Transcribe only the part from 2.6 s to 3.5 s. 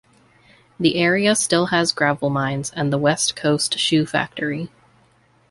and the West